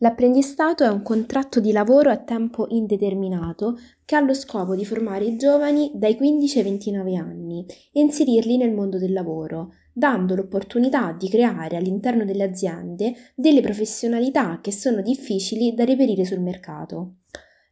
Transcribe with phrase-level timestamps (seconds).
[0.00, 5.24] L'apprendistato è un contratto di lavoro a tempo indeterminato che ha lo scopo di formare
[5.24, 11.12] i giovani dai 15 ai 29 anni e inserirli nel mondo del lavoro, dando l'opportunità
[11.18, 17.20] di creare all'interno delle aziende delle professionalità che sono difficili da reperire sul mercato.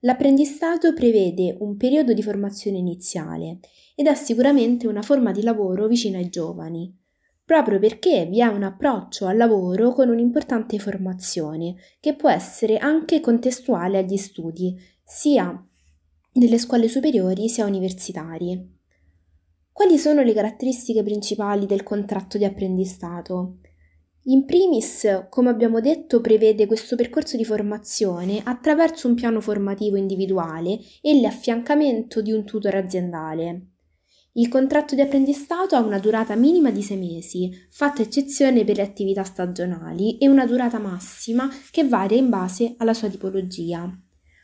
[0.01, 3.59] L'apprendistato prevede un periodo di formazione iniziale
[3.95, 7.04] ed è sicuramente una forma di lavoro vicina ai giovani
[7.45, 13.21] proprio perché vi è un approccio al lavoro con un'importante formazione, che può essere anche
[13.21, 15.63] contestuale agli studi, sia
[16.33, 18.69] nelle scuole superiori sia universitarie.
[19.71, 23.59] Quali sono le caratteristiche principali del contratto di apprendistato?
[24.27, 30.79] In primis, come abbiamo detto, prevede questo percorso di formazione attraverso un piano formativo individuale
[31.03, 33.74] e l'affiancamento di un tutor aziendale.
[34.37, 38.83] Il contratto di apprendistato ha una durata minima di sei mesi, fatta eccezione per le
[38.83, 43.89] attività stagionali, e una durata massima che varia in base alla sua tipologia.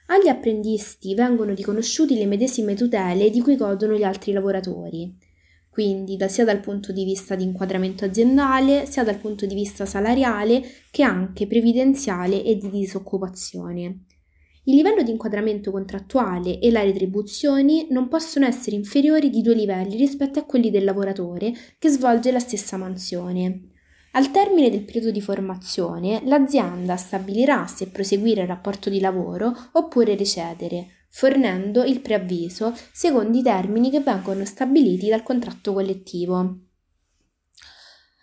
[0.06, 5.12] Agli apprendisti vengono riconosciuti le medesime tutele di cui godono gli altri lavoratori,
[5.68, 10.62] quindi sia dal punto di vista di inquadramento aziendale, sia dal punto di vista salariale
[10.92, 14.04] che anche previdenziale e di disoccupazione.
[14.70, 19.96] Il livello di inquadramento contrattuale e le retribuzioni non possono essere inferiori di due livelli
[19.96, 23.70] rispetto a quelli del lavoratore che svolge la stessa mansione.
[24.12, 30.14] Al termine del periodo di formazione, l'azienda stabilirà se proseguire il rapporto di lavoro oppure
[30.14, 36.69] recedere, fornendo il preavviso secondo i termini che vengono stabiliti dal contratto collettivo.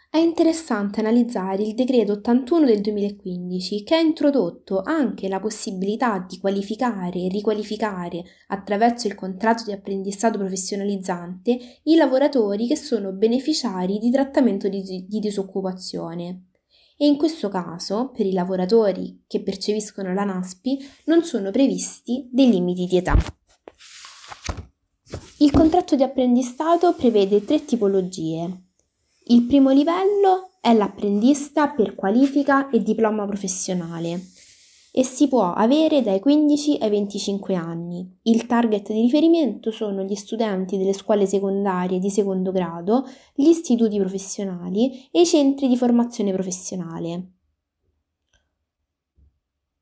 [0.09, 6.39] È interessante analizzare il decreto 81 del 2015 che ha introdotto anche la possibilità di
[6.39, 14.09] qualificare e riqualificare attraverso il contratto di apprendistato professionalizzante i lavoratori che sono beneficiari di
[14.09, 16.51] trattamento di, di disoccupazione.
[16.97, 22.49] E in questo caso, per i lavoratori che percepiscono la NASPI, non sono previsti dei
[22.49, 23.15] limiti di età.
[25.39, 28.66] Il contratto di apprendistato prevede tre tipologie
[29.29, 34.21] il primo livello è l'apprendista per qualifica e diploma professionale
[34.91, 38.19] e si può avere dai 15 ai 25 anni.
[38.23, 43.99] Il target di riferimento sono gli studenti delle scuole secondarie di secondo grado, gli istituti
[43.99, 47.31] professionali e i centri di formazione professionale.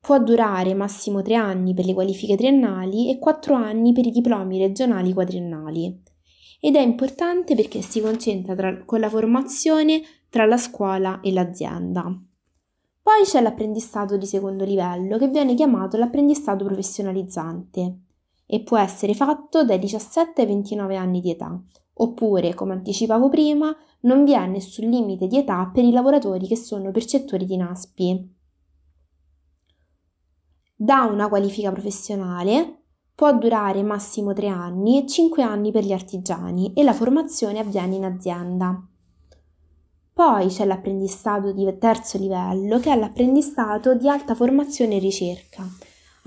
[0.00, 4.58] Può durare massimo 3 anni per le qualifiche triennali e 4 anni per i diplomi
[4.58, 6.14] regionali quadriennali
[6.60, 12.04] ed è importante perché si concentra tra, con la formazione tra la scuola e l'azienda.
[13.02, 18.00] Poi c'è l'apprendistato di secondo livello che viene chiamato l'apprendistato professionalizzante
[18.46, 21.60] e può essere fatto dai 17 ai 29 anni di età,
[21.94, 26.56] oppure, come anticipavo prima, non vi è nessun limite di età per i lavoratori che
[26.56, 28.34] sono percettori di NASPI.
[30.74, 32.85] Da una qualifica professionale
[33.16, 37.94] Può durare massimo 3 anni e 5 anni per gli artigiani e la formazione avviene
[37.94, 38.78] in azienda.
[40.12, 45.66] Poi c'è l'apprendistato di terzo livello che è l'apprendistato di alta formazione e ricerca.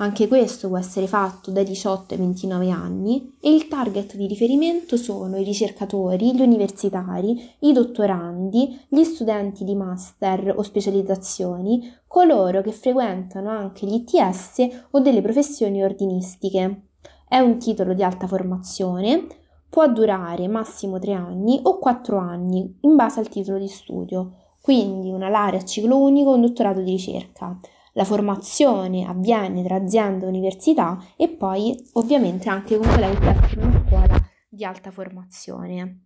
[0.01, 4.95] Anche questo può essere fatto dai 18 ai 29 anni e il target di riferimento
[4.95, 12.71] sono i ricercatori, gli universitari, i dottorandi, gli studenti di master o specializzazioni, coloro che
[12.71, 16.83] frequentano anche gli ITS o delle professioni ordinistiche.
[17.27, 19.27] È un titolo di alta formazione,
[19.69, 24.31] può durare massimo 3 anni o 4 anni in base al titolo di studio,
[24.61, 27.59] quindi una laurea a ciclo unico o un dottorato di ricerca.
[27.93, 33.61] La formazione avviene tra azienda e università e poi ovviamente anche con quella che essere
[33.61, 36.03] una scuola di alta formazione.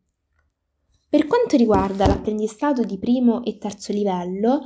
[1.09, 4.61] Per quanto riguarda l'apprendistato di primo e terzo livello,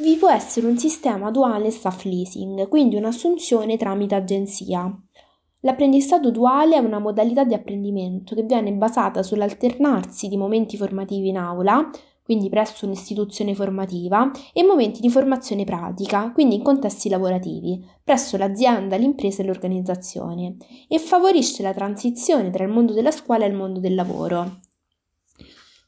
[0.00, 4.94] vi può essere un sistema duale staff leasing, quindi un'assunzione tramite agenzia.
[5.62, 11.36] L'apprendistato duale è una modalità di apprendimento che viene basata sull'alternarsi di momenti formativi in
[11.38, 11.90] aula,
[12.28, 18.96] quindi presso un'istituzione formativa, e momenti di formazione pratica, quindi in contesti lavorativi, presso l'azienda,
[18.96, 20.58] l'impresa e l'organizzazione,
[20.88, 24.60] e favorisce la transizione tra il mondo della scuola e il mondo del lavoro.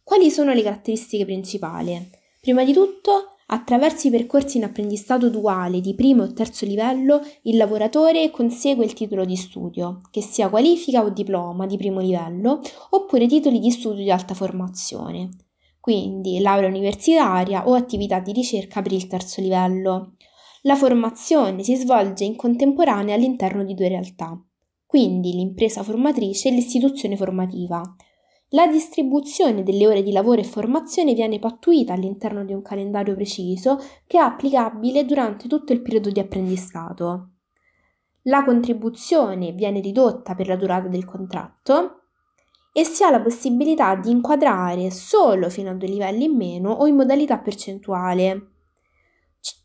[0.03, 2.11] Quali sono le caratteristiche principali?
[2.41, 7.59] Prima di tutto, attraverso i percorsi in apprendistato duale di primo o terzo livello, il
[7.59, 13.27] lavoratore consegue il titolo di studio, che sia qualifica o diploma di primo livello, oppure
[13.27, 15.29] titoli di studio di alta formazione
[15.81, 20.15] quindi laurea universitaria o attività di ricerca per il terzo livello.
[20.63, 24.39] La formazione si svolge in contemporanea all'interno di due realtà,
[24.85, 27.83] quindi l'impresa formatrice e l'istituzione formativa.
[28.51, 33.79] La distribuzione delle ore di lavoro e formazione viene pattuita all'interno di un calendario preciso
[34.07, 37.31] che è applicabile durante tutto il periodo di apprendistato.
[38.25, 42.00] La contribuzione viene ridotta per la durata del contratto
[42.73, 46.87] e si ha la possibilità di inquadrare solo fino a due livelli in meno o
[46.87, 48.49] in modalità percentuale.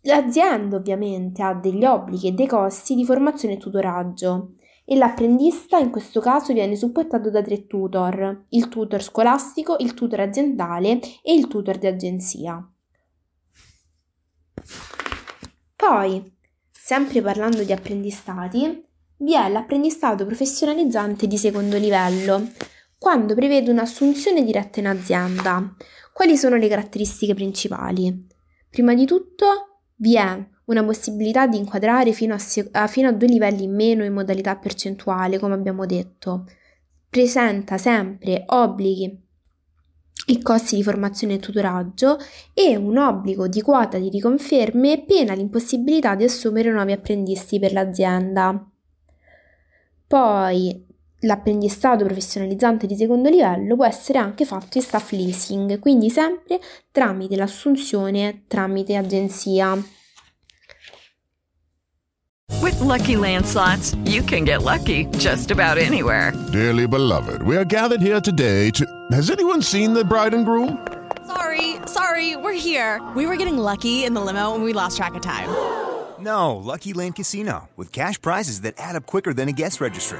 [0.02, 4.54] L'azienda ovviamente ha degli obblighi e dei costi di formazione e tutoraggio
[4.86, 10.22] e l'apprendista in questo caso viene supportato da tre tutor, il tutor scolastico, il tutor
[10.22, 12.70] aziendale e il tutor di agenzia.
[15.76, 16.34] Poi,
[16.72, 18.86] sempre parlando di apprendistati,
[19.18, 22.48] vi è l'apprendistato professionalizzante di secondo livello,
[23.06, 25.76] quando prevede un'assunzione diretta in azienda.
[26.12, 28.28] Quali sono le caratteristiche principali?
[28.68, 33.28] Prima di tutto vi è una possibilità di inquadrare fino a, se- fino a due
[33.28, 36.46] livelli in meno in modalità percentuale, come abbiamo detto.
[37.08, 39.24] Presenta sempre obblighi
[40.26, 42.18] e costi di formazione e tutoraggio
[42.56, 48.68] e un obbligo di quota di riconferme pena l'impossibilità di assumere nuovi apprendisti per l'azienda.
[50.08, 50.94] Poi
[51.26, 56.60] L'apprendistato professionalizzante di secondo livello può essere anche fatto in staff leasing, quindi sempre
[56.92, 59.76] tramite l'assunzione tramite agenzia.
[62.62, 66.32] With lucky landslots, you can get lucky just about anywhere.
[66.52, 68.86] Dearly beloved, we are gathered here today to.
[69.12, 70.78] Has anyone seen the bride and groom?
[71.26, 73.02] Sorry, sorry, we're here.
[73.16, 75.50] We were getting lucky in the limo and we lost track of time.
[76.20, 80.20] No, Lucky Land Casino, with cash prizes that add up quicker than a guest registry